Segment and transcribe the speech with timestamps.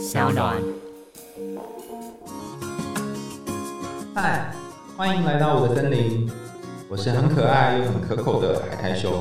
[0.00, 0.56] 小暖。
[4.14, 4.50] 嗨，
[4.96, 6.26] 欢迎来到我的森林，
[6.88, 9.12] 我是很可爱又很可口的海苔熊。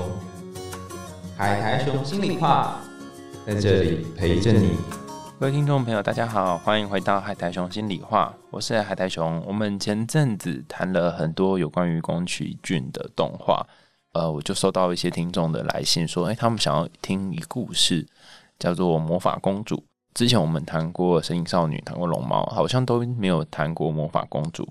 [1.36, 2.79] 海苔熊心里话，
[3.46, 4.78] 在这里陪着你。
[5.38, 9.43] 各位听众朋友，大家好，欢迎回到海苔熊心里话，我是海苔熊。
[9.46, 13.68] 我们前阵子谈了很多有关于宫崎骏的动画，
[14.14, 18.07] 呃，我就收到一些听众的来信，说，哎，他们想要听一故事，
[18.57, 19.75] 叫做《魔法公主》。
[20.14, 24.63] 之前我们谈过《神隐少女》，谈过《龙猫》，好像都没有谈过《魔法公主》。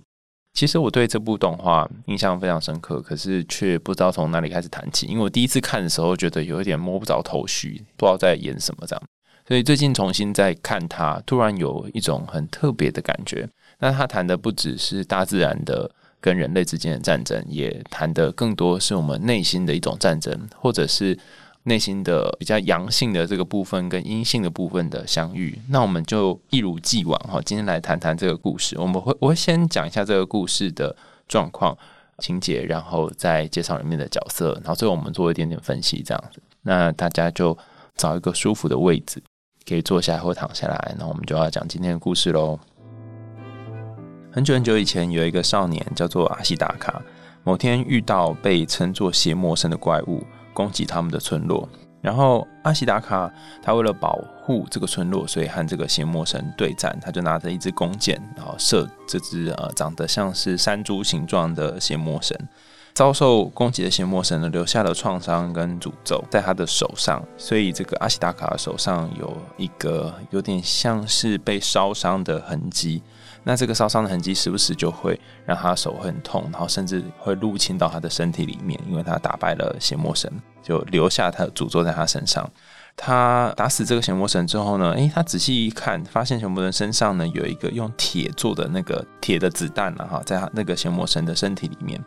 [0.55, 5.07] 其实我对这部动画印象非常深刻，可是却不知道从哪里开始谈起。
[5.07, 9.03] 因为我第一次看的时候，觉得有一点摸不着头绪，不知道在演什么这样。
[9.47, 13.49] 所以最近重新再看它，突然有一种很特别的感觉。
[13.79, 15.89] 那他谈的不只是大自然的
[16.21, 21.17] 跟人类之间的战争，也谈的更多是我们内心的一种战争，或者是。
[21.65, 28.79] 内心的比较阳性的这个部分跟阴性的部分的相遇，那我们就一如既往哈，今天来谈谈这个故事。
[28.79, 31.77] 我们会我会先讲一下这个故事的状况、
[32.19, 36.41] 情节，然后再介绍里面的角色，然后最后我们做一点点分析，这样子。
[36.63, 37.57] 那大家就
[37.97, 39.23] 找一个舒服的位置，
[39.69, 40.95] 可以坐下或躺下来。
[40.99, 42.59] 那我们就要讲今天的故事喽。
[44.31, 47.03] 很久很久以前，有一个少年叫做阿西达卡，
[47.45, 50.23] 某天遇到被称作邪魔神的怪物。
[50.59, 51.69] 攻击他们的村落，
[52.01, 56.99] 然后阿西达卡他为了保护这个村落，所以和这个邪魔神对战。
[57.01, 62.37] 他就拿着一支弓箭，然后射这只呃长得像是山猪形状的邪魔神。
[62.93, 73.01] 遭受攻击的邪魔神呢，留下了创伤跟诅咒在他的手上，所以这个阿西达卡手上有一个有点像是被烧伤的痕迹。
[73.49, 80.31] 那这个烧伤的痕迹时不时就会让他手很痛，然后甚至会入侵到他的身体里面，因为他打败了邪魔神，
[80.63, 82.47] 就留下他的诅咒在他身上。
[82.95, 91.99] 他打死这个邪魔神之后呢，诶，他仔细一看，发现邪魔神身上呢有一个用铁做的那个铁的子弹呢，哈，在他那个邪魔神的身体里面。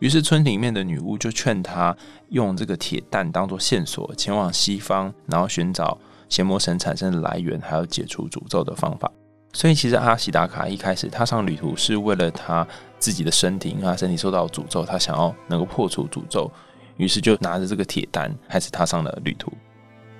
[0.00, 1.96] 于是村里面的女巫就劝他
[2.28, 5.96] 用这个铁弹当做线索，前往西方，然后寻找
[6.28, 9.10] 邪魔神产生的来源，还有解除诅咒的方法。
[9.54, 12.66] 所以其实阿西达卡一开始踏上旅途是为了他
[12.98, 16.50] 自己的身体，因为他身体受到诅咒，他想要能够破除诅咒，
[16.96, 19.52] 于是就拿着这个铁单开始踏上了旅途。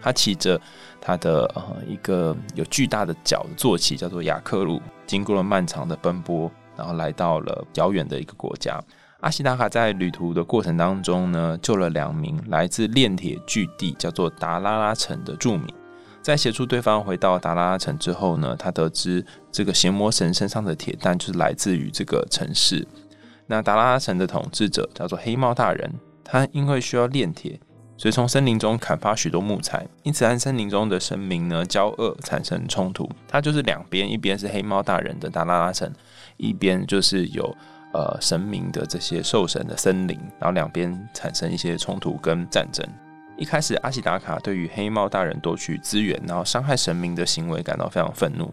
[0.00, 0.60] 他骑着
[1.00, 8.80] 他的呃一个有巨大的脚的坐骑，叫做雅克鲁，经过了漫长的奔波，然后来到了遥远的一个国家。
[9.20, 15.66] 阿西达卡在旅途的过程当中呢，救了两名来自炼铁巨地叫做达拉拉城的住民。
[16.24, 22.88] 在协助对方回到达拉拉城之后呢，他得知这个邪魔神身上的铁蛋就是来自于这个城市。
[23.46, 25.92] 那达拉拉城的统治者叫做黑猫大人，
[26.24, 27.60] 他因为需要炼铁，
[27.98, 33.06] 所以从森林中砍伐许多木材，因此和森林中的神明呢交恶，产生冲突。
[33.28, 35.92] 他就是两边，一边是黑猫大人的达拉拉城，
[36.38, 37.54] 一边就是有
[37.92, 42.82] 呃神明的这些兽神的森林，然后两边产生一些冲突跟战争。
[43.36, 48.52] 一开始，阿西达卡对于黑猫大人夺取资源，然后伤害神明的行为感到非常愤怒。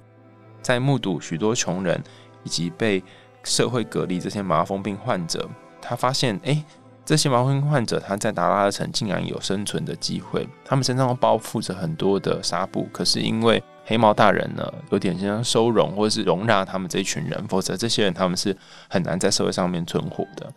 [0.62, 2.02] 在目睹许多穷人
[2.44, 3.04] 以及被
[3.44, 5.48] 社会隔离这些麻风病患者，
[5.82, 6.64] 他发现，哎，
[7.06, 10.48] 这些麻风病患者他在达拉城竟然有生存的机会。
[10.66, 18.56] 他们身上包覆着很多的纱布，可是因为黑猫大人呢，有点像收容或者是容纳他们这一群人，否则这些人他们是
[18.90, 20.52] 很难在社会上面存活的。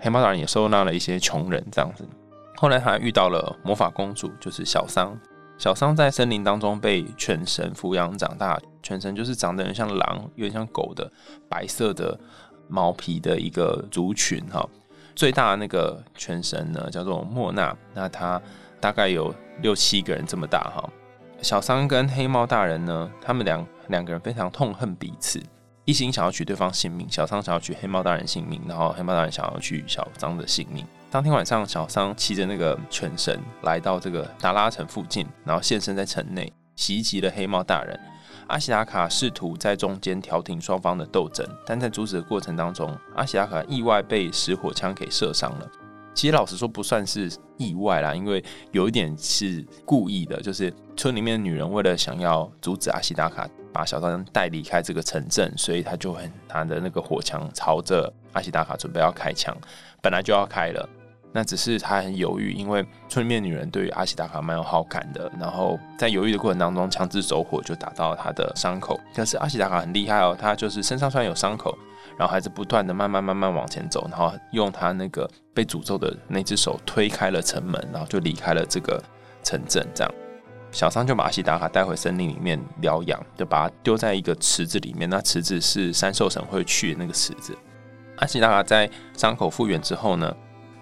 [0.00, 2.04] 黑猫大人也收纳了一些穷人，这样子。
[2.56, 5.16] 后来他遇到了魔法公主，就是小桑。
[5.56, 11.10] 小桑在森林当中被犬神抚养长大，犬神就是长得很像狼，有点像狗的
[11.48, 12.18] 白色的
[12.68, 14.68] 毛皮的一个族群哈。
[15.14, 18.40] 最大的那个犬神呢，叫做莫娜，那他
[18.80, 19.32] 大概有
[19.62, 20.90] 六七个人这么大哈。
[21.40, 25.40] 小桑跟黑猫大人呢，他们两两个人非常痛恨彼此，
[25.84, 27.06] 一心想要取对方性命。
[27.08, 30.84] 小桑想要取黑猫大人性命，然后黑猫大人想要取小桑的性命。
[31.14, 37.96] 当天晚上，小桑骑着那个犬神来到这个达拉城附近，然后现身在城内，袭击了黑猫大人。
[38.48, 45.70] 阿西达卡试图在中间调停双方的斗争，但在阻止的过程当中，阿西达卡意外被石火枪给射伤了。
[46.14, 59.56] 其实老实说，不算是意外啦，因为有一点是故意的，就是村里面的女人为了想要阻止阿西达卡把小桑带离开这个城镇，所以他就很拿着那个火枪朝着阿西达卡准备要开枪，
[60.02, 60.88] 本来就要开了。
[61.36, 65.28] 那只是他很犹豫，因为村里面女人对于阿西达卡蛮有好感的。
[65.36, 69.00] 然后在犹豫的过程当中，枪支走火就打到了他的伤口。
[69.12, 71.76] 可是阿西达卡很厉害哦，他就是身上虽然有伤口，
[72.16, 79.02] 然后还是不断的慢慢慢慢往前走，然后用他那个被诅咒的那只手推开了城门，然后就离开了这个
[79.42, 79.84] 城镇。
[79.92, 80.14] 这样，
[80.70, 85.10] 小桑就把阿西达卡带回森林里面疗养，就把它丢在一个池子里面。
[85.10, 87.58] 那池子是三兽神会去的那个池子。
[88.18, 90.32] 阿西达卡在伤口复原之后呢，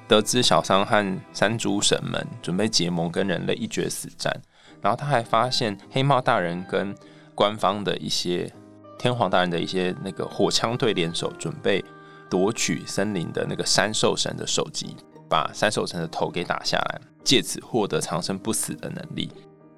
[0.08, 4.32] 得知小桑和山猪神们准备结盟跟人类一决死战，
[4.80, 6.94] 然后他还发现黑帽大人跟
[7.34, 8.52] 官方的一些
[8.98, 11.84] 天皇大人的一些那个火枪队联手，准备
[12.28, 14.96] 夺取森林的那个山兽神的首级，
[15.28, 19.30] 把山兽神的头给打下来，借此获得长生不死的能力。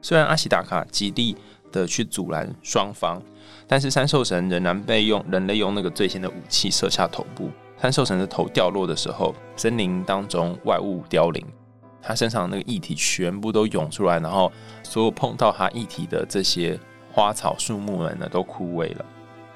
[0.03, 1.37] 虽然阿西达卡极力
[1.71, 3.23] 的去阻拦双方。
[3.67, 7.51] 但是三兽神仍然被用人类用那个最新的武器射下头部。
[7.77, 11.45] 三兽神的头掉落的时候，森林当中外物凋零，
[12.01, 14.51] 他身上那个液体全部都涌出来，然后
[14.83, 16.79] 所有碰到他液体的这些
[17.13, 19.05] 花草树木们呢都枯萎了。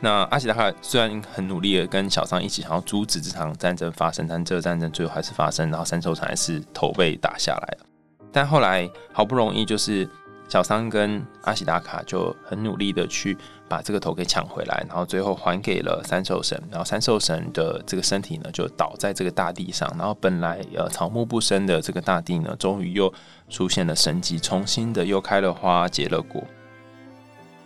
[0.01, 7.87] 那阿奇达卡虽然很努力的跟小桑一起想要阻止这场战争发生，但这个战争最后还是发生，然后三兽神还是头被打下来了。
[8.31, 10.09] 但后来好不容易就是
[10.49, 13.37] 小桑跟阿喜达卡就很努力的去。
[13.71, 23.13] 把这个头给抢回来，然后最后还给了三兽神，然后三兽神的这个身体呢就倒在这个大地上，然后本来呃草木不生的这个大地呢，终于又
[23.51, 26.43] 出现了生机，重新的又开了花结了果。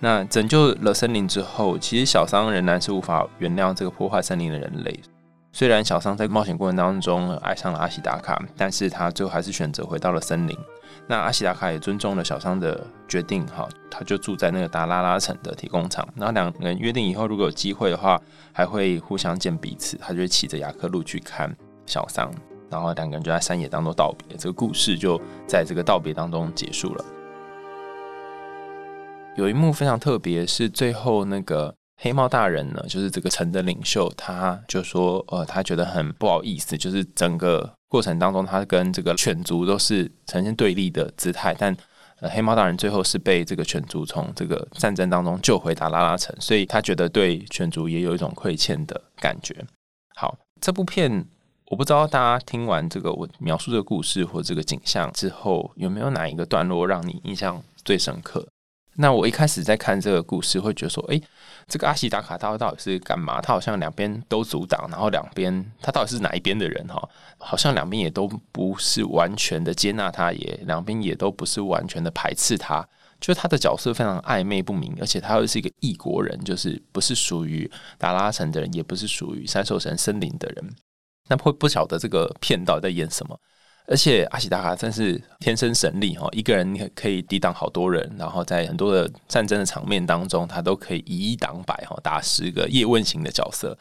[0.01, 5.01] 那拯救了森林之后，其实小桑仍然是无法原谅这个破坏森林的人类。
[5.53, 10.59] 虽然小桑在冒险过程当中爱上了阿西达卡，但是他最后还是选择回到了森林。
[11.09, 16.09] 那阿西达卡也尊重了小桑的决定，哈，他就住在那个达拉拉城的铁工厂。
[16.17, 18.19] 然后两人约定以后，如果有机会的话，
[18.53, 19.99] 还会互相见彼此。
[19.99, 21.55] 他就骑着雅克路去看
[21.87, 22.33] 小桑，
[22.71, 24.37] 然后两个人就在山野当中道别。
[24.39, 27.05] 这个故事就在这个道别当中结束了。
[29.37, 37.75] 有一幕非常特别，是最后那个黑猫大人呢，就是这个城的领袖，他就说，呃，他觉得很不好意思，就是整个。
[37.93, 41.77] 过程当中，他跟这个犬族都是呈现对立的姿态，但
[42.21, 49.55] 呃，黑猫大人最后是被这个犬族从这个战争当中救回达拉拉城，所以他觉得对犬族也有一种亏欠的感觉。
[50.15, 51.27] 好，这部片
[51.67, 58.49] 我不知道大家听完这个我描述这个故事或这个景象之后，有没有哪一个段落让你印象最深刻？
[58.97, 61.21] 那我一开始在看这个故事，会觉得说，哎，
[61.67, 63.41] 这个阿西达卡他到底是干嘛？
[63.41, 66.87] 他好像两边都阻挡，然后两边他到底是哪一边的人？
[66.89, 67.09] 哈，
[67.39, 72.87] 好像两边也都不是完全的接纳他，也两边也都不是完全的排斥他。
[73.19, 80.75] 就他的角色非常暧昧不明，而且他又是一个异国人，就是不是属于达拉城的人，也不是属于三兽神森林的人。
[81.29, 83.39] 那会不晓得这个片到底在演什么？
[83.87, 93.77] 而且阿喜达卡真是天生神力哈，一个人可以抵挡好多人，然后在很多的战争的场面当中，他都可以以一挡百哈，打十个叶问型的角色。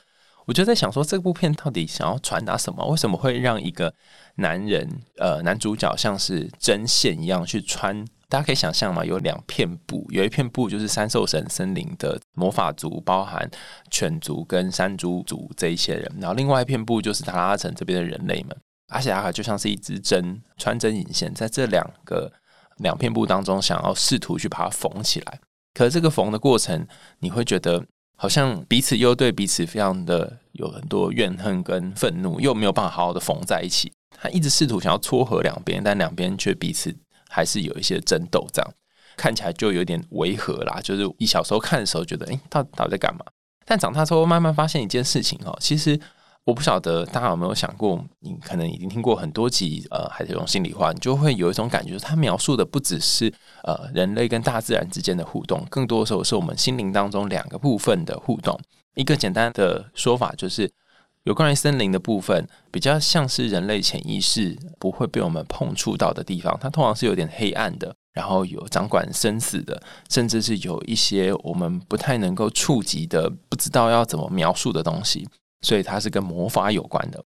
[0.48, 2.83] 我就在想说，这部片到底想要传达什么？
[2.88, 3.94] 为什么会让一个
[4.36, 8.03] 男人呃男主角像是针线一样去穿？
[8.27, 13.50] 大家可以想象嘛，有两片布，有一片布就是三兽神森林的魔法族，包含
[13.92, 18.57] 犬族跟山猪族这一些人，然后另外一片布就是塔拉城这边的人类们。
[18.92, 22.32] 阿西达卡就像是一支针，穿针引线，在这两个
[22.78, 25.40] 两片布当中，想要试图去把它缝起来。
[25.74, 26.86] 可是这个缝的过程，
[27.20, 27.86] 你会觉得
[28.18, 33.90] 好像彼此又对彼此非常的有很多怨恨跟愤怒，又没有办法好好的缝在一起。
[34.20, 36.94] 他一直试图想要撮合两边，但两边却彼此
[37.30, 38.74] 还是有一些争斗，这样
[39.16, 40.82] 看起来就有点违和啦。
[40.84, 43.24] 就是一小时候看的时候觉得，哎，到到底在干嘛？
[43.65, 45.98] 但长大之后慢慢发现一件事情哦，其实。
[46.51, 58.60] 我不晓得大家有没有想过，你可能已经听过很多集呃《海贼王》心里话，你就会有一种感觉，它描述的不只是呃人类跟大自然之间的互动，更多的时候是我们心灵当中两个部分的互动。
[58.96, 60.70] 一个简单的说法就是，
[61.24, 75.25] 有关于森林的部分，比较像是人类潜意识不会被我们碰触到的地方，它通常是有点黑暗的，然后有掌管生死的，甚至是有一些我们不太能够触及的，不知道要怎么描述的东西。
[75.62, 77.24] 所以它是跟魔法有关的。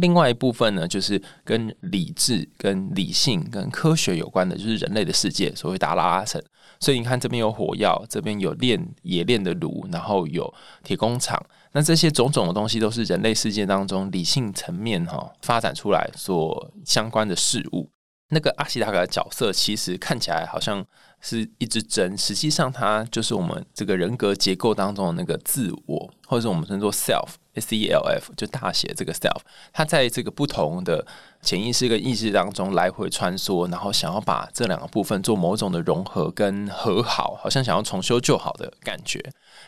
[0.00, 6.42] 另外一部分呢，就是跟理智、跟理性、跟科学有关的，就是人类的世界，所谓达拉阿城。
[6.80, 11.38] 所以你看，这边有火药，这边有炼冶炼的炉，然后有铁工厂。
[11.72, 17.90] 那这些种种的东西，都是人类世界当中理性层面哈发展出来所相关的事物。
[18.30, 20.82] 那个阿西达卡的角色，其实看起来好像
[21.20, 26.10] 是一只针，实际上它就是我们这个人格结构当中的那个自我。
[26.26, 29.40] 或者我们称作 self self 就大写这个 self，
[29.72, 31.06] 它在这个不同的
[31.42, 39.22] 潜意识跟意识当中来回穿梭，然后想要把这两个部分做某种的融合跟和好，好像想要重修旧好的感觉。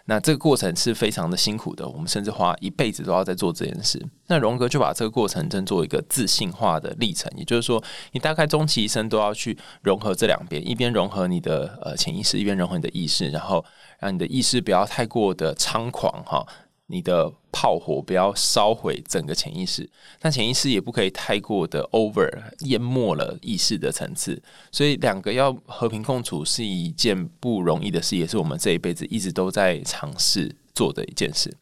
[0.06, 4.04] 那这个过程是非常的辛苦的，我们甚至花一辈子都要在做这件事。
[4.26, 13.64] 那荣格就把这个过程称作一个自信化的历程，也就是说，你大概终其一生都要去融合这两边，一边融合你的呃潜意识，一边融合你的意识，然后
[14.00, 16.44] 让你的意识不要太过的猖狂哈。
[16.86, 19.88] 你的炮火不要烧毁整个潜意识，
[20.20, 24.40] 但潜意识也不可以太过的 over 淹没了意识的层次，
[24.70, 31.56] 所以两个要和平共处是一件不容易的事，也是我们这一辈子一直都在尝试做的一件事。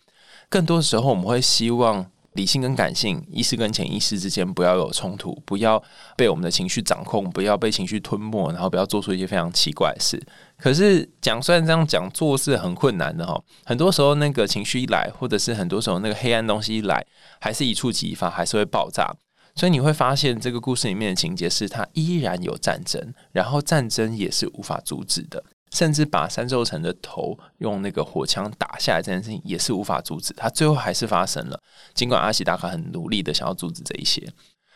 [0.49, 2.11] 更多的时候，我们会希望。
[2.35, 5.81] 理性跟感性、意识跟潜意识之间不要有冲突，不要
[6.17, 10.21] 被我们的情绪掌控，不要被情绪吞没，然后不要做出一些非常奇怪的事。
[10.57, 13.41] 可是讲虽然这样讲，做是很困难的哈。
[13.65, 17.05] 很多时候那个情绪一来，或者是很多时候那个黑暗东西一来，
[17.41, 19.15] 还是一触即发，还是会爆炸。
[19.57, 25.45] 所以你会发现，这个故事里面的情节是它依然有战争，然后战争也是无法阻止的。
[25.73, 31.61] 甚至把三周城的头用那个火枪打下来这件事情也是无法阻止，他最后还是发生了。
[31.95, 34.25] 尽管阿喜达卡很努力的想要阻止这一些，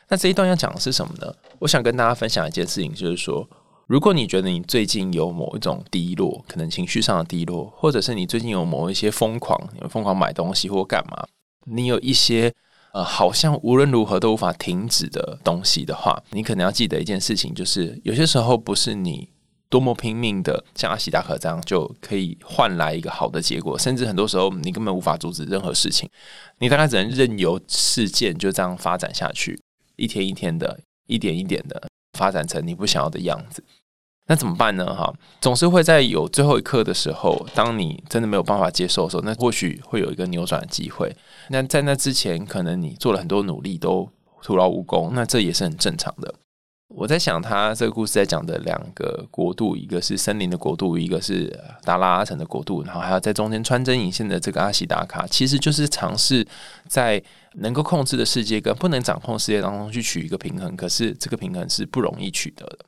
[0.08, 1.32] 那这一段要讲的是什么呢？
[1.60, 3.48] 我想跟大家分享一件事情，就是说，
[3.88, 11.26] 如果你觉得你最近有某一种低落，可能情绪上的低落，或者是你最近有某一些疯狂，疯狂买东西或干嘛，
[11.64, 12.52] 你有一些
[12.92, 19.30] 呃好像无论如何都无法停止的东西的话，你可能要记得一件事情，就是有些时候不是你。
[19.70, 26.08] 多么拼命的像阿西达克这样就可以换来一个好的结果，甚至很多时候你根本无法阻止任何事情，
[26.58, 29.60] 你大概只能任由事件就这样发展下去，
[29.96, 31.86] 一天一天的，一点一点的
[32.18, 33.62] 发展成你不想要的样子。
[34.28, 34.94] 那怎么办呢？
[34.94, 41.10] 哈，总是会在有最后一刻的时候，当你真的没有办法接受的时候，那或许会有一个扭转的机会。
[41.48, 44.06] 那在那之前，可能你做了很多努力都
[44.42, 46.34] 徒劳无功，那这也是很正常的。
[46.94, 56.46] 我在想，他这个故事在讲的两个国度，一个是森林的国度，一个是达拉阿城的国度，然后还有在中间穿针引线的这个阿西达卡，其实就是尝试
[56.86, 57.22] 在
[57.54, 60.76] 能够控制的世界跟不能掌控世界当中去取一个平衡。
[60.76, 62.78] 可是这个平衡是不容易取得的。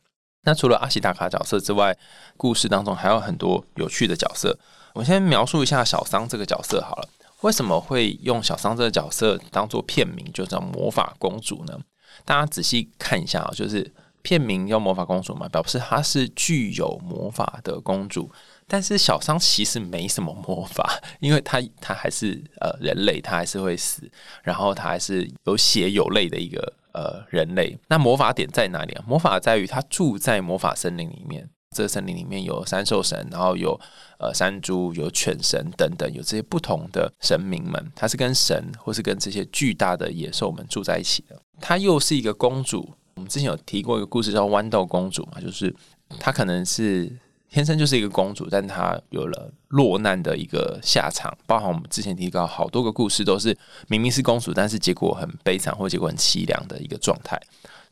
[0.43, 1.97] 那除了阿西达卡角色之外，
[2.37, 4.59] 故事当中还有很多有趣的角色。
[4.95, 7.09] 我们先描述一下小桑这个角色好了。
[7.43, 11.79] 为什么会用小桑这个角色当做片名，就叫魔法公主呢？
[12.25, 13.91] 大家仔细看一下啊，就是
[14.23, 18.31] 片名叫魔法公主嘛，表示她是具有魔法的公主。
[18.71, 24.09] 但是小商其实没什么魔法， 因为她她还是呃人类，她还是会死，
[24.45, 27.77] 然后她还是有血有泪的一个呃人类。
[27.89, 29.05] 那魔法点在哪里啊？
[29.05, 31.51] 魔法在于她住在魔法森林里面。
[31.77, 33.81] 这森林里面有三兽神，然后有
[34.19, 37.93] 呃山猪、有犬神等等，有这些不同的神明们。
[37.95, 41.41] 它是跟神或是跟这些巨大的野兽们住在一起的。
[41.61, 42.93] 她又是一个公主。
[43.15, 45.73] 我们之前有提过一个故事叫豌豆公主嘛，就是
[46.19, 47.17] 她可能是
[47.51, 51.37] 天生就是一个公主，但她有了落难的一个下场。
[51.47, 53.57] 包含我们之前提到好多个故事，都是
[53.89, 57.41] 明明是公主，但是结果很悲惨或结果很凄凉的一个状态。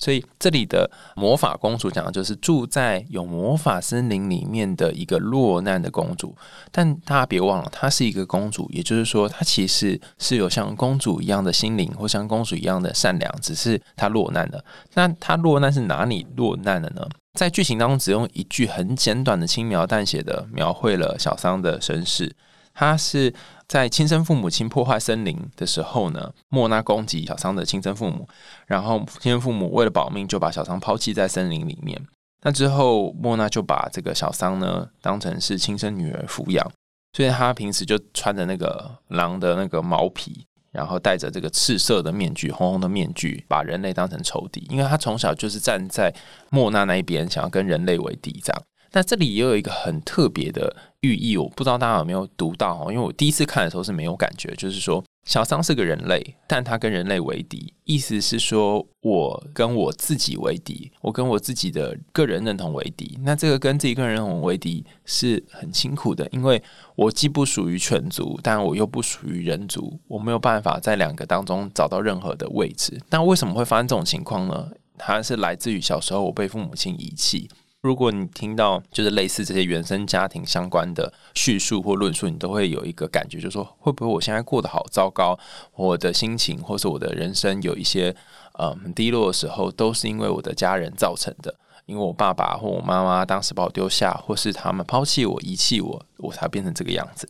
[0.01, 6.37] 所以这里的魔法公主讲的就是住在有魔法森林里面的一个落难的公主，
[6.71, 14.65] 但大家别忘了，她是一个公主，也就是说，她其实是有像公主一样的心灵，或像公主一样的善良，只是她落难了。
[14.95, 17.05] 那她落难是哪里落难了呢？
[17.39, 22.35] 在剧情当中，只用一句很简短的轻描淡写的描绘了小桑的身世，
[22.75, 23.33] 他是。
[23.69, 28.27] 在亲生父母亲破坏森林的时候呢，莫娜攻击小桑的亲生父母，
[28.67, 32.01] 然后亲生父母为了保命就把小桑抛弃在森林里面。
[32.41, 36.67] 那之后，莫娜就把这个小桑呢当成是亲生女儿抚养，
[37.13, 46.15] 所以她平时就穿着那个狼的那个毛皮，然后戴着这个赤色的面具，红红的面具，把人类当成仇敌，因为他从小就是站在
[46.51, 48.63] 莫娜那一边，想要跟人类为敌这样。
[48.93, 63.19] 那这里也有一个很特别的寓意，我不知道大家有没有读到哦，因为我第一次看的时候是没有感觉，就是说小桑是个人类，但他跟人类为敌，意思是说我跟我自己为敌，我跟我自己的个人认同为敌。
[63.21, 66.63] 那这个跟自己个人认同为敌是很辛苦的，因为
[66.97, 72.99] 我既不属于犬族，但我又不属于人族，我没有办法在两个当中找到任何的位置。
[73.11, 74.71] 那为什么会发生这种情况呢？
[74.97, 77.51] 它是来自于小时候我被父母亲遗弃。
[77.89, 85.39] 如果你听到就是类似这些原生家庭相关的叙述或论述，你都会有一个感觉，就是说会不会我现在过得好糟糕，
[85.75, 88.15] 我的心情或是我的人生有一些
[88.59, 91.55] 嗯低落的时候，都是因为我的家人造成的，
[91.87, 97.27] 因为我爸爸或我妈妈当时把我丢下，或是他们抛弃我、遗弃我，我才变成这个样子。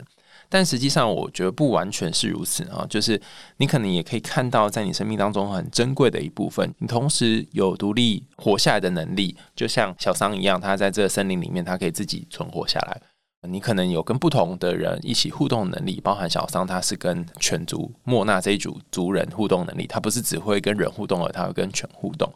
[0.50, 2.86] 但实际上，我觉得不完全是如此啊。
[2.88, 3.20] 就是
[3.58, 13.00] 你可能也可以看到，在你生命当中很珍贵的一部分，你同时有独立活下来的能力，就像小桑一样，他在这个森林里面，他可以自己存活下来。
[13.48, 22.32] 你可能有跟不同的人一起互动能力，包含小桑，他是跟犬族莫纳这一组族人互动能力，他不是只会跟人互动，而他会跟犬互动。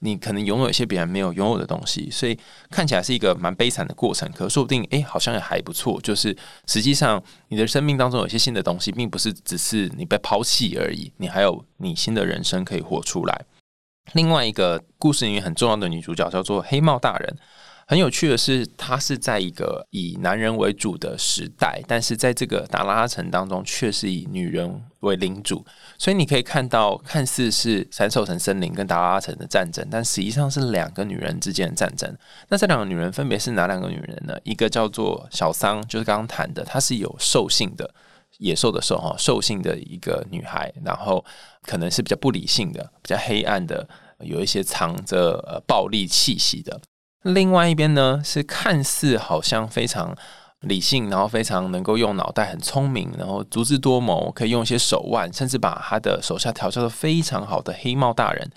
[0.00, 2.38] 你可能拥有一些别人没有拥有的东西，所以
[2.70, 4.30] 看起来是一个蛮悲惨的过程。
[4.32, 6.00] 可说不定，哎，好像也还不错。
[6.02, 6.36] 就是
[6.66, 13.44] 实际上，你的生命当中有一些新的东西，并不是只是你被抛弃而已，你还有你新的人生可以活出来。
[14.12, 17.36] 另外一个故事里面很重要的女主角叫做黑帽大人。
[17.86, 25.64] 很有趣的是，他是在一个以男人为主的时代，但是在这个达拉城当中，却是以女人为领主。
[25.98, 32.16] 所以你可以看到，看似是三兽城森林跟达拉城的战争，但实际上是两个女人之间的战争。
[32.48, 34.34] 那这两个女人分别是哪两个女人呢？
[34.44, 37.94] 一个叫做小桑，就是刚刚谈的，她是有兽性的
[38.38, 41.22] 野兽的兽哈，兽性的一个女孩，然后
[41.62, 43.86] 可能是比较不理性的、比较黑暗的，
[44.20, 46.80] 有一些藏着呃暴力气息的。
[47.24, 50.14] 另外一边呢，是看似好像非常
[50.60, 58.50] 理性，然后非常能够用脑袋，很聪明，然后足智多谋，可以用一些手腕，甚至把他的手下调教的非常好的黑帽大人，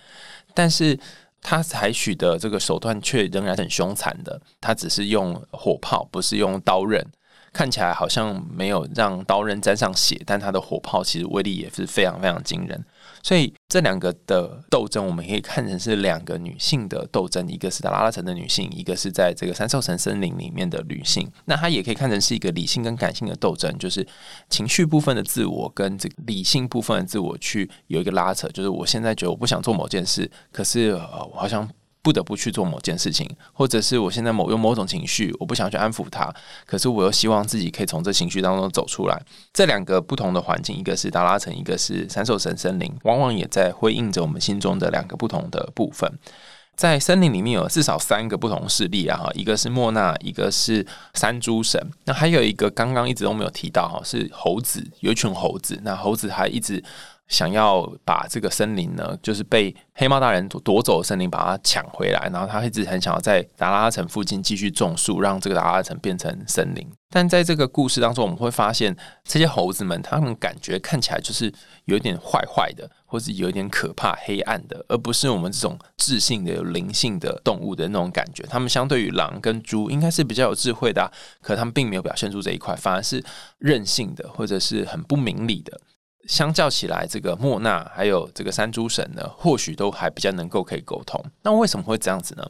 [0.54, 1.00] 但是
[1.42, 7.06] 他采取的这个手段却仍然很凶残的，他只是用火炮，不是用刀刃。
[7.54, 12.86] 看起来好像没有让刀刃沾上血，但它的火炮其实威力也是非常非常惊人。
[13.24, 21.30] 所以这两个的斗争，我们可以看成是两个女性的斗争，一个是在拉拉城的女性，一个是在这个三兽城森林里面的女性。
[21.46, 24.08] 那它也可以看成是一个理性跟感性的斗争，就是
[24.50, 28.48] 情绪部分的自我跟这个理性部分的自我去有一个拉扯。
[28.50, 31.70] 就是我现在觉得我不想做某件事，可是我好像。
[32.08, 36.34] 不得不去做某件事情，或者是我现在某用某种情绪，我不想去安抚他，
[36.66, 39.22] 可是我又希望自己可以从这情绪当中走出来。
[39.52, 46.10] 这两个不同的环境，一个是达拉城，一个是三兽神森林，往往也在辉映着我们心中的两个不同的部分。
[46.78, 56.82] 在森林里面有至少三个不同势力啊，哈，一个是莫纳，一个是山猪神，那还有一个刚刚一直都没有提到哈，是猴子，有一群猴子，那猴子还一直。
[57.28, 62.30] 想要把这个森林呢，就是被黑猫大人夺走的森林，把它抢回来。
[62.32, 66.88] 然后他一直很想要在达拉城附近继续种树，让这个达拉城变成森林。
[67.10, 71.52] 但在这个故事当中，我们会发现这些猴子们，他们感觉看起来就是
[71.86, 78.44] 有一点坏坏的，或是有一点可怕、黑暗的，而不是我们这种智性的、有灵性的动物的那种感觉。
[78.44, 81.10] 他们相对于狼跟猪，应该是比较有智慧的，
[81.42, 83.24] 可他们并没有表现出这一块，反而是
[83.58, 85.80] 任性的，或者是很不明理的。
[86.26, 91.24] 相较起来，这个莫纳还有这个山猪神呢，或许都还比较能够可以沟通。
[91.44, 92.46] 那为什么会这样子呢？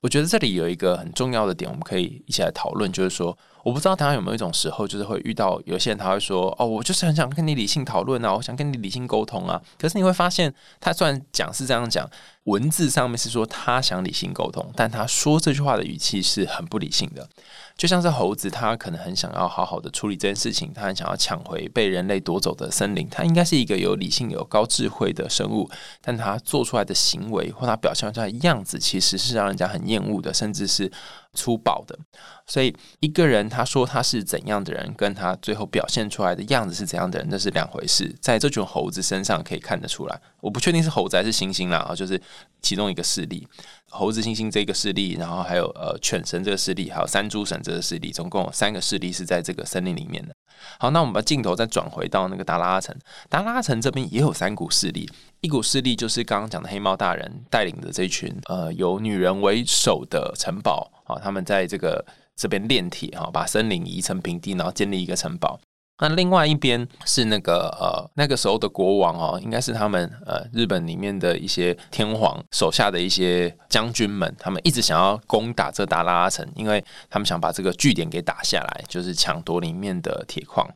[0.00, 12.08] 我觉得这里有一个很重要的点，我们可以一起来讨论，就是说，我不知道大家有没有一种时候，就是会遇到有些人他会说：“哦，我就是很想跟你理性讨论啊，我想跟你理性沟通啊。”可是你会发现，他虽然讲是这样讲，
[12.44, 17.28] 文字上面是说他想理性沟通，但他说这句话的语气是很不理性的。
[17.74, 23.08] 就像是猴子，他可能很想要好好的处理这件事情，他很想要抢回被人类夺走的森林。
[23.08, 25.68] 他应该是一个有理性、有高智慧的生物，
[26.00, 30.92] 但他做出来的行为或他表现出来的样子，其实是让人家很厌恶的，甚至是
[31.32, 31.98] 粗暴的。
[32.46, 38.14] 所以，一个人他说他是怎样的人，跟他最后表现出来的样子是怎样的人，那是两回事。
[38.20, 42.20] 在这群猴子身上可以看得出来，我不确定是猴子还是猩猩啦，啊，就是
[42.60, 43.46] 其中一个事例。
[43.92, 50.34] 猴子、猩猩这个势力，然后还有呃犬神这个势力，还有山猪神这个势力，总共有三个势力是在这个森林里面的。
[50.78, 52.96] 好，那我们把镜头再转回到那个达拉城，
[53.28, 65.60] 达拉城这边也有三股势力，一股势力就是刚刚讲的黑猫大人带领的这群呃由女人为首的城堡啊，他们在这个这边炼铁哈，把森林夷成平地，然后建立一个城堡。
[65.98, 80.68] 那另外一边是那个呃那个时候的国王哦，应该是他们呃日本里面的一些天皇手下的一些将军们，他们一直想要攻打这达拉拉城，因为他们想把这个据点给打下来，就是抢夺里面的铁矿。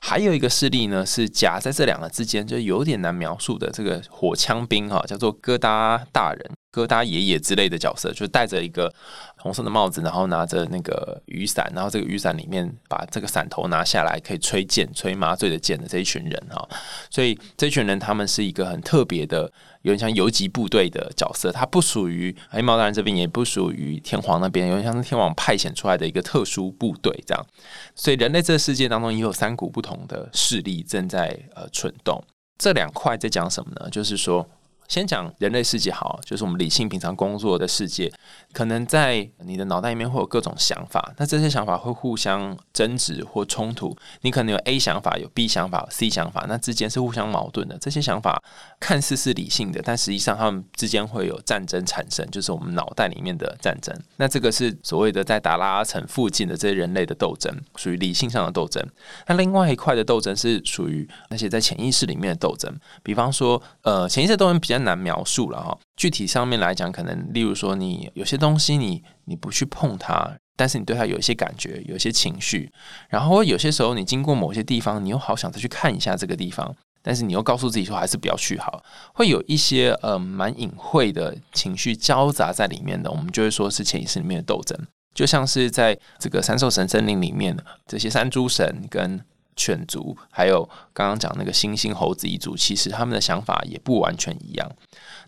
[0.00, 6.50] 还有一个势力呢，是夹在这两个之间，就有点难描述的这个火枪兵哈，叫做戈达大人。
[6.70, 8.92] 戈达爷爷之类的角色，就带着一个
[9.40, 16.68] 红色的帽子，然后拿着那个雨伞，然后这个雨伞里面把这个伞头拿下来，可以吹剑、吹麻醉的剑的这一群人哈。
[17.08, 19.42] 所以这群人他们是一个很特别的，
[19.82, 27.46] 有点像游击部队的角色，他不属于黑猫大人这边，也不属于天皇那边，有点像是天皇派遣出来的一个特殊部队这样。
[27.94, 32.22] 所以人类这个世界当中也有三股不同的势力正在呃蠢动。
[32.58, 33.88] 这两块在讲什么呢？
[33.90, 34.48] 就是说。
[34.88, 38.10] 先讲人类世界好，就是我们理性平常工作的世界，
[38.52, 43.94] 可能在你的脑袋里面会有各种想法，那这些想法会互相争执或冲突。
[44.22, 47.76] 你可能有 A 想法，有 B 想法，C 想法，那之间是互相矛盾的。
[47.78, 48.42] 这些想法
[48.80, 53.94] 看似是理性的，但实际上他们之间会有战争产生，就是我们脑袋里面的战争。
[54.16, 58.82] 那这个是所谓的在达拉城附近的这些人类的斗争，属于理性上的斗争。
[59.26, 65.78] 那另外一块的斗争是属于那些在潜意识里面的斗争，比方说，呃，潜意识斗争比较难描述了哈。
[65.96, 72.70] 具体上面来讲，可能例如说，你有些东西你你不去碰它，但是你对它有一些感觉，有一些情绪，
[73.08, 78.82] 然后有些时候你经过某些地方，你又好想再去看一下这个地方，但是你又告诉自己说还是不要去好，
[79.14, 84.78] 会有一些呃蛮隐晦的情绪交杂在里面的，我们就会说是潜意识里面的斗争，
[85.14, 89.20] 就像是在这个三兽神森林里面，这些山猪神跟。
[89.58, 94.70] 犬族还有刚刚讲那个猩猩猴子一族，其实他们的想法也不完全一样。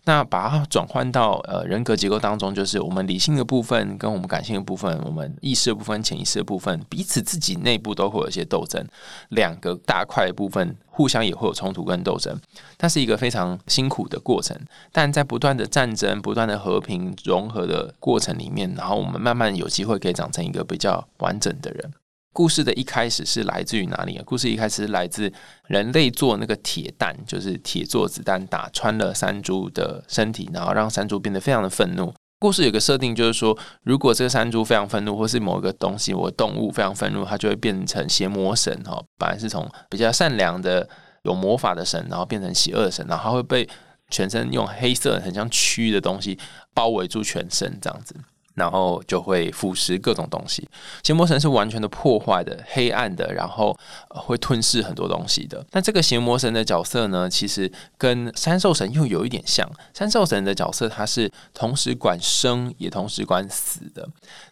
[0.05, 8.83] 那把它转换到呃人格结构当中，就是我们理性的部分跟我们感性的部分，我们意识的部分、潜意识的部分，彼此自己内部都会有一些斗争。
[9.29, 12.35] 两个大块的部分互相也会有冲突跟斗争，
[12.79, 14.57] 它是一个非常辛苦的过程。
[14.91, 21.93] 但在不断的战争、不断的和平融合的过程里面，然后我们慢慢有机会可以长成一个比较完整的人。
[22.33, 24.23] 故事的一开始是来自于哪里啊？
[24.25, 25.31] 故事一开始是来自
[25.67, 32.13] 人类做那个铁弹，就是铁做子弹打穿了山猪的身体，然后让山猪变得非常的愤怒。
[32.39, 38.99] 故事有个设定，就是说，如果这个山猪非常愤怒，或是某一个东西或动物非常愤怒，它就会变成邪魔神哈。
[39.17, 40.89] 本来是从比较善良的
[41.23, 43.69] 有魔法的神，然后变成邪恶神，然后它会被
[44.09, 46.39] 全身用黑色很像蛆的东西
[46.73, 48.15] 包围住全身，这样子。
[48.61, 50.69] 然后就会腐蚀各种东西。
[51.01, 53.75] 邪魔神是完全的破坏的、黑暗的，然后
[54.09, 55.65] 会吞噬很多东西的。
[55.71, 59.67] 那这个邪魔神的角色呢，其实跟三兽神又有一点像。
[59.95, 64.07] 三兽神的角色，他是同时管生也同时管死的。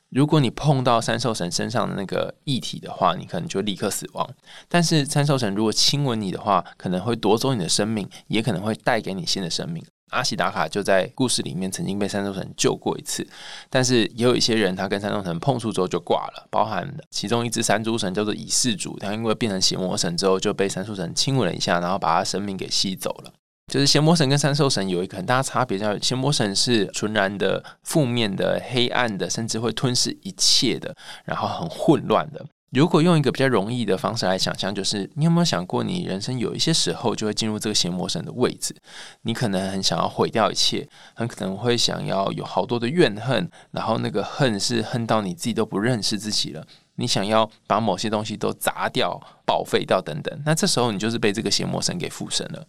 [0.10, 4.28] 如果你碰到三兽神身上的那个异体的话，你可能就立刻死亡。
[4.68, 9.86] 但是三兽神如果亲吻你的话，可能会夺走你的生命，也可能会带给你新的生命。
[10.10, 13.28] 阿西达卡就在故事里面曾经被三兽神救过一次，
[13.70, 23.34] 但是也有一些人他跟三兽神碰触之后就挂了，包含其中一只山猪神叫做以世主，他因为变成邪魔神之后就被三兽神亲吻了一下，然后把他生命给吸走了。
[23.72, 32.44] 就是邪魔神跟三兽神有一个很大差别，叫邪魔神是纯然的、负面的、黑暗的，甚至会吞噬一切的，然后很混乱的。
[32.72, 38.76] 如果用一个比较容易的方式来想象，就是你有没有想过，你人生有一些时候就会进入这个邪魔神的位置？
[39.24, 46.64] 你可能很想要毁掉一切，很可能会想要有好多的怨恨，然后那个恨是恨到你自己都不认识自己了。
[46.96, 52.68] 你想要把某些东西都砸掉、报废掉等等，那这时候你就是被这个邪魔神给附身了。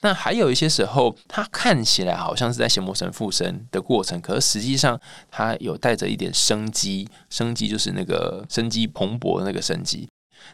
[0.00, 10.08] 那还有一些时候，它看起来好像是在邪魔神附身的过程，可是实际上它有带着一点生机，生机就是那个生机蓬勃的那个生机。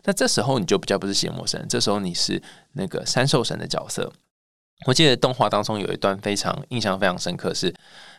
[0.05, 4.12] 那这时候你就比较不是邪魔神，这时候你是那个三兽神的角色。
[4.87, 7.74] 我记得动画当中有一段非常印象非常深刻，是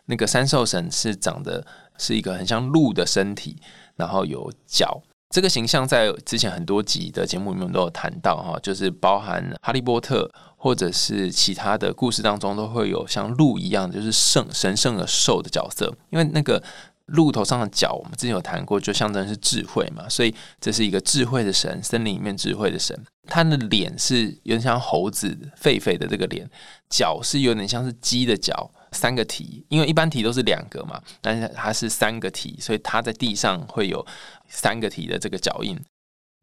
[0.06, 1.66] 那个三兽神是长得
[1.98, 3.58] 是一个很像鹿的身体，
[3.96, 5.02] 然后有角。
[5.30, 15.94] 这个形象在之前很多集的节目里面都有谈到哈，就是包含哈利波特或者是其他的故事当中都会有像鹿一样，就是圣神圣的兽的角色。
[16.10, 16.64] 因为那个
[17.08, 22.98] 鹿头上的角，我们之前有谈过，就象征是智慧嘛，所以这是一个智慧的神，森林里面智慧的神。
[23.28, 26.50] 他的脸是有点像猴子狒狒的这个脸，
[26.90, 28.72] 脚是有点像是鸡的脚。
[28.92, 34.06] 三个蹄，因为一般蹄都是两个嘛，但是它是三个蹄，所以它在地上会有
[34.48, 35.80] 三个蹄的这个脚印。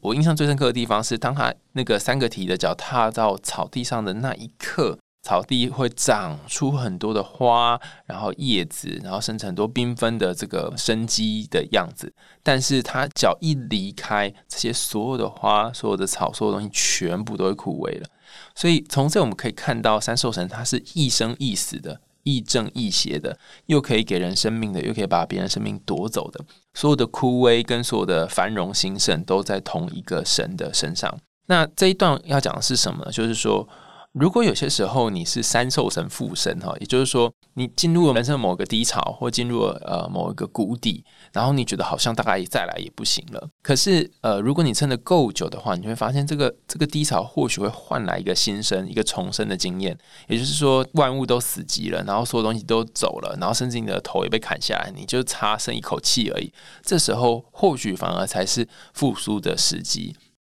[0.02, 12.12] 我印象最深刻的地方是，当它那个三个蹄的脚踏到草地上的那一刻，草地会长出很多的花，然后叶子，然后生成很多缤纷的这个生机的样子。
[12.42, 18.06] 但是它脚一离开，这些所有的花、所有的草、所有东西全部都会枯萎了。
[18.54, 22.02] 所以从这我们可以看到，三兽神它是一生一死的。
[22.24, 31.16] 亦正亦邪的，又可以给人生命的，又可以把别人生命夺走的，所有的枯萎跟所有的繁荣兴盛，都在同一个神的身上。
[31.46, 33.12] 那这一段要讲的是什么呢？
[33.12, 33.68] 就是说。
[34.14, 41.04] 如果有些时候你是三兽神附身哈，也就是说你进入了人生某个低潮，或进入了呃某一个谷底，
[41.34, 43.48] 然后你觉得好像大概再来也不行了。
[43.62, 49.98] 可是呃，如果你撑得够久的话，你会发现这个这个低潮或许会换来一个新生、一个重生的经验。
[50.28, 56.50] 也就是说，万物都死寂了，然后所有东西都走了，然后甚至你的头也被砍下来，你就差剩一口气而已。
[56.82, 60.16] 这时候或许反而才是复苏的时机。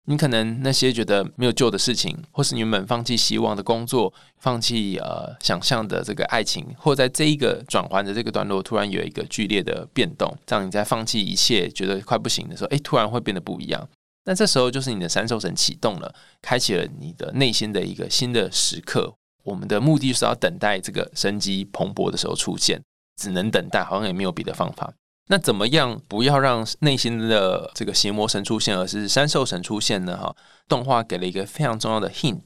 [0.10, 13.86] 你可能那些觉得没有救的事情，或是你们放弃希望的工作，放弃呃想象的这个爱情，或在这一个转换的这个段落，突然有一个剧烈的变动，让你在放弃一切，觉得快不行的时候，诶，突然会变得不一样。
[14.24, 19.14] 那这时候就是你的三兽神启动了，开启了你的内心的一个新的时刻。
[19.44, 22.82] 我们的目的是要等待这个生机蓬勃的时候出现，
[23.18, 24.94] 只能等待，好像也没有别的方法。
[25.28, 30.18] 那怎么样不要让内心的这个邪魔神出现，而是山兽神出现呢？
[30.18, 30.36] 哈，
[30.68, 32.46] 动画给了一个非常重要的 hint，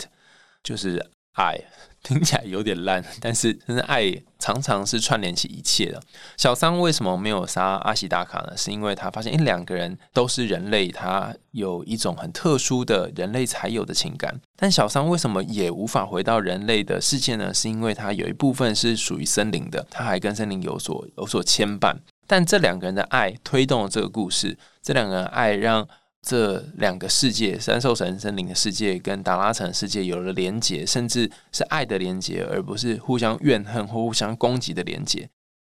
[0.64, 1.60] 就是爱。
[2.04, 6.02] 听起来有点烂，但是真的爱常常是串联起一切的。
[6.36, 8.58] 小桑为什么没有杀阿西达卡呢？
[8.58, 14.42] 是因为他发现，哎，两个人都是人类，他有一种很特殊的人类才有的情感。
[14.56, 17.54] 但小桑为什么也无法回到人类的世界呢？
[17.54, 21.96] 是因为他有一部分是属于森林的，他还跟森林有所有所牵绊。
[22.32, 25.86] 但这两个人的爱推动了这个故事，这两个人爱让
[26.22, 35.30] 这两个世界——三兽神森林的世界跟达拉城世界有了连结，甚至是爱的连结，而不是互相怨恨或互相攻击的连结。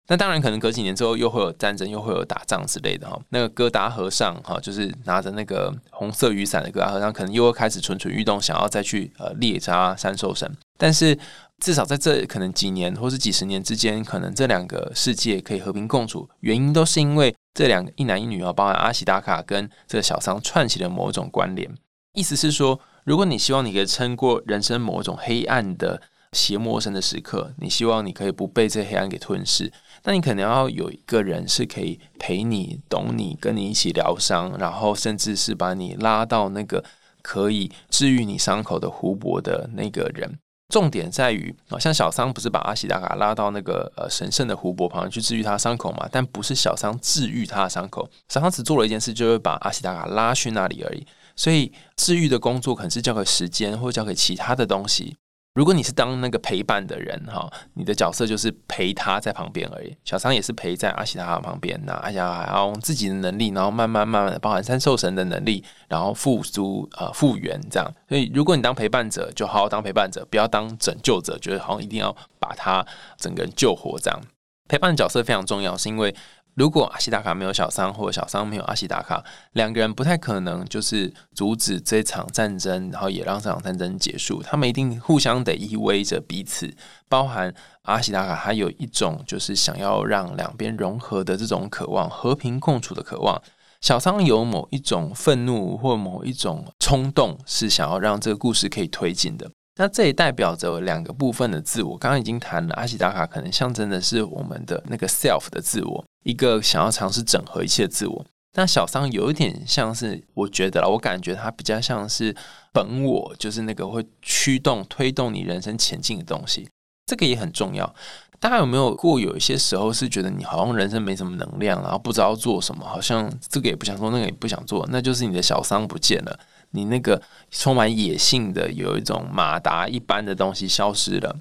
[0.10, 3.18] 那当然，可能隔几年之后又会有战争，又会有打仗之类的哈。
[3.30, 11.20] 那个哥达和尚哈，就是拿着那个红色雨伞的哥达和尚，可能又会开始蠢蠢欲动，想要再去呃猎杀三兽神，但是。
[11.62, 21.70] 至少在这可能几年或是几十年之间，可能这两个世界可以和平共处，原因都是因为这两个一男一女啊，包含阿喜达卡跟这个小桑串起了某种关联。
[22.14, 29.70] 意思是说，如果你希望你可以撑过人生某种黑暗的邪魔神的时刻，你希望你可以不被这黑暗给吞噬，
[30.06, 36.86] 那你可能要有一个人是可以陪你、懂你、跟你一起疗伤，然后甚至是把你拉到那个
[37.22, 40.40] 可以治愈你伤口的湖泊的那个人。
[40.70, 46.08] 重点在于啊，像小桑不是把阿西达卡拉到那个呃神圣的湖泊旁去治愈他的伤口嘛？
[46.12, 51.06] 但不是小桑治愈他的伤口，小桑只做了一件事，就是把阿西达卡拉去那里而已。
[51.36, 55.18] 所以治愈的工作可能是交给时间，或交给其他的东西。
[55.56, 59.96] 如果你是当那个陪伴的人哈，你的角色就是陪他在旁边而已。
[60.06, 67.94] 小桑也是陪在阿西达卡旁边，那阿西达卡要用自己的能力，然后慢慢慢慢的包含三兽神的能力，然后复苏呃复原这样。
[68.08, 72.86] 所以如果你当陪伴者，就好好当陪伴者，不要当拯救者，觉得好像一定要把他
[73.18, 74.22] 整个人救活这样。
[74.68, 76.16] 陪伴的角色非常重要，是因为。
[76.60, 84.44] 如果阿西达卡没有小桑，或者小桑没有阿西达卡，两个人不太可能就是阻止这场战争，然后也让这场战争结束。
[84.44, 86.70] 他们一定互相得依偎着彼此，
[87.08, 93.42] 包含阿西达卡，还有一种就是想要让两边融合的这种渴望，和平共处的渴望。
[93.80, 99.50] 小桑有某一种愤怒或某一种冲动，是想要让这个故事可以推进的。
[99.78, 101.98] 那这也代表着两个部分的自我。
[101.98, 106.04] 刚刚已经谈了，阿西达卡可能象征的是我们的那个 self 的自我。
[106.24, 112.36] 一个想要尝试整合一切的自我，那小桑有一点像是，我觉得了，我感觉他比较像是
[112.74, 116.68] 本我，就是那个会驱动、推动你人生前进的东西。
[117.06, 117.96] 这个也很重要。
[118.40, 126.40] 大家有没有过有一些时候是觉得你好像人生没什么能量，然后不知道做什么，好像这个也不想做，那个也不想做，那就是你的小桑不见了，
[126.72, 131.36] 你那个充满野性的有一种马达一般的东西消失了。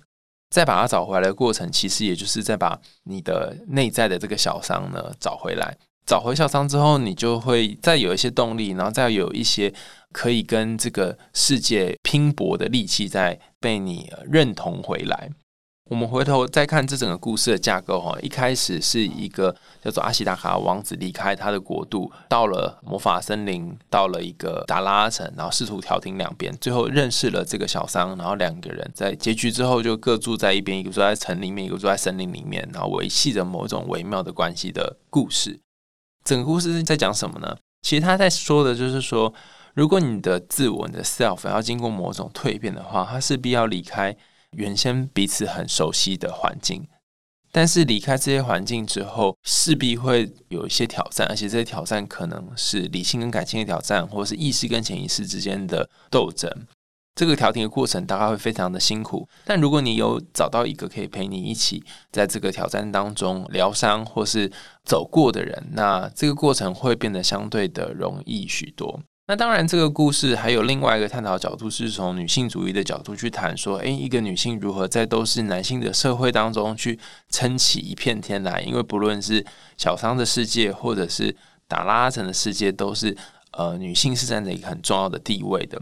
[0.50, 5.76] 再把它找回来的过程，其实也就是在把你的内在的这个小伤呢找回来。
[6.06, 9.72] 找回小伤之后，你就会再有一些动力，然后再有一些
[10.10, 15.30] 可以跟这个世界拼搏的力气，在被你认同回来。
[15.88, 35.58] 我们回头再看这整个故事的架构哈，一开始是一个叫做阿西达卡王子离开他的国度，到了魔法森林，到了一个达拉城，然后试图调停两边，最后认识了这个小桑，然后两个人在结局之后就各住在一边，一个住在城里面，一个住在森林里面，然后维系着某种微妙的关系的故事。
[36.22, 37.56] 整个故事在讲什么呢？
[37.80, 39.32] 其实他在说的就是说，
[39.72, 44.14] 如果你的自我你的 self 要经过某种蜕变的话，他势必要离开。
[44.56, 46.86] 原先彼此很熟悉的环境，
[47.52, 56.50] 但是离开这些环境之后，势必会有一些挑战，而且这些挑战可能是理性跟感性的挑战，或是意识跟潜意识之间的斗争。
[57.14, 61.82] 这个调停的过程大概会非常的辛苦，但如果你有找到一个可以陪你一起
[62.12, 64.48] 在这个挑战当中疗伤或是
[64.84, 69.00] 走过的人，那这个过程会变得相对的容易许多。
[69.30, 78.62] 那当然，这个故事还有另外一个探讨角度，是从女性主义的角度去谈，说，诶，一个女性如何在都是男性的社会当中去撑起一片天来？
[78.62, 79.44] 因为不论是
[79.76, 81.36] 小桑的世界，或者是
[81.66, 83.14] 达拉城的世界，都是
[83.52, 85.78] 呃女性是占着一个很重要的地位的。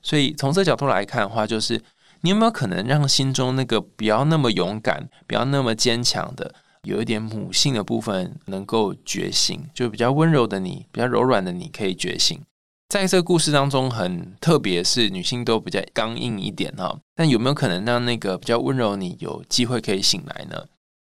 [0.00, 1.78] 所以从这角度来看的话，就是
[2.22, 6.54] 你有没有可能让心中那个不要那么勇敢、不要那么坚强的，
[6.84, 9.68] 有一点母性的部分能够觉醒？
[9.74, 12.40] 就比较温柔的你，比较柔软的你可以觉醒。
[12.88, 16.96] 在这个故事当中，很特别是女性都比较刚硬一点哈。
[17.16, 20.66] 但有没有可能让那个比较温柔你有机会可以醒来呢？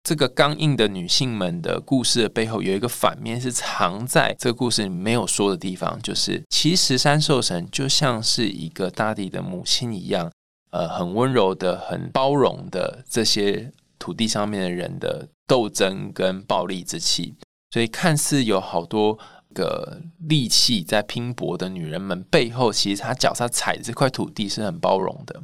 [0.01, 10.31] 这个刚硬的女性们的故事的背后有一个反面，是藏在这个故事没有说的地方，就是其实三兽神就像是一个大地的母亲一样，
[10.71, 17.35] 呃，很温柔的、很包容的这些土地上面的人的斗争跟暴力之气，
[17.69, 19.19] 所以看似有好多。
[19.53, 25.41] 个力气在拼搏的女人们背后，其实她脚下踩这块土地是很包容的。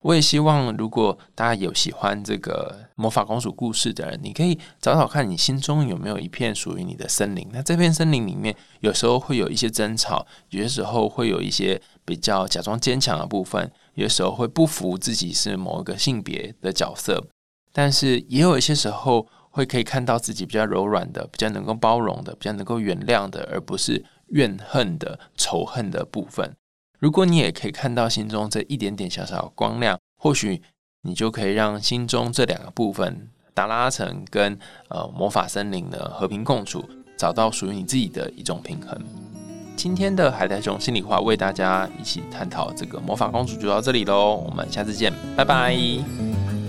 [0.00, 7.48] 我也希望，如果大家有喜欢这个魔法公主故事的人，你可以找找看你心中有没有一片属于你的森林。
[7.52, 17.24] 那这片森林里面，有时候会有一些争吵，有些时候会有一些比较假装坚强的部分，有些时候会不服自己是某一个性别的角色，
[17.72, 19.26] 但是也有一些时候。
[19.52, 26.52] 会可以看到自己比较柔软的、比较能够包容的、比较能够原谅的，而不是怨恨的、仇恨的部分。
[26.98, 30.62] 如果你也可以看到心中这一点点小小的光亮，或许
[31.02, 38.98] 你就可以让心中这两个部分达拉城跟呃魔法森林呢和平共处，找到属于你自己的一种平衡。
[39.74, 46.61] 今天的海苔熊心里话为大家一起探讨这个魔法公主就到这里喽，我们下次见，拜拜。